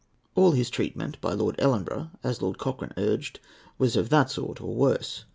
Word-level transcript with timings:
All 0.33 0.53
his 0.53 0.71
treatment 0.71 1.21
by 1.21 1.33
Lord 1.33 1.57
Ellenborough, 1.59 2.09
as 2.23 2.41
Lord 2.41 2.57
Cochrane 2.57 2.91
urged, 2.97 3.39
was 3.77 3.95
of 3.95 4.09
that 4.09 4.31
sort, 4.31 4.59
or 4.59 4.73
worse. 4.73 5.25